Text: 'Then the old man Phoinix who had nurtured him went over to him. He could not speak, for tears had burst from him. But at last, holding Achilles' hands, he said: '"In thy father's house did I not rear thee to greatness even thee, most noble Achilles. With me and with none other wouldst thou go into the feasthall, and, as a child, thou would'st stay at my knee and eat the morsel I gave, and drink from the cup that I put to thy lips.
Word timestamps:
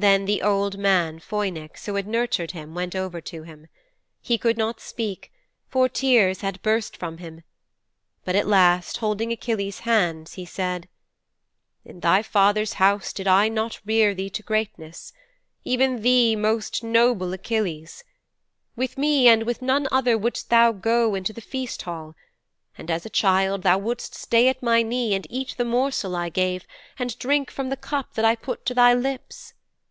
'Then 0.00 0.26
the 0.26 0.40
old 0.42 0.78
man 0.78 1.18
Phoinix 1.18 1.86
who 1.86 1.96
had 1.96 2.06
nurtured 2.06 2.52
him 2.52 2.72
went 2.72 2.94
over 2.94 3.20
to 3.20 3.42
him. 3.42 3.66
He 4.22 4.38
could 4.38 4.56
not 4.56 4.78
speak, 4.78 5.32
for 5.66 5.88
tears 5.88 6.40
had 6.40 6.62
burst 6.62 6.96
from 6.96 7.18
him. 7.18 7.42
But 8.24 8.36
at 8.36 8.46
last, 8.46 8.98
holding 8.98 9.32
Achilles' 9.32 9.80
hands, 9.80 10.34
he 10.34 10.44
said: 10.46 10.88
'"In 11.84 11.98
thy 11.98 12.22
father's 12.22 12.74
house 12.74 13.12
did 13.12 13.26
I 13.26 13.48
not 13.48 13.80
rear 13.84 14.14
thee 14.14 14.30
to 14.30 14.42
greatness 14.44 15.12
even 15.64 16.02
thee, 16.02 16.36
most 16.36 16.84
noble 16.84 17.32
Achilles. 17.32 18.04
With 18.76 18.98
me 18.98 19.26
and 19.26 19.42
with 19.42 19.60
none 19.60 19.88
other 19.90 20.16
wouldst 20.16 20.48
thou 20.48 20.70
go 20.70 21.16
into 21.16 21.32
the 21.32 21.40
feasthall, 21.42 22.14
and, 22.76 22.88
as 22.88 23.04
a 23.04 23.10
child, 23.10 23.62
thou 23.62 23.78
would'st 23.78 24.14
stay 24.14 24.46
at 24.46 24.62
my 24.62 24.84
knee 24.84 25.12
and 25.16 25.26
eat 25.28 25.56
the 25.58 25.64
morsel 25.64 26.14
I 26.14 26.28
gave, 26.28 26.66
and 27.00 27.18
drink 27.18 27.50
from 27.50 27.68
the 27.68 27.76
cup 27.76 28.14
that 28.14 28.24
I 28.24 28.36
put 28.36 28.64
to 28.66 28.74
thy 28.74 28.94
lips. 28.94 29.54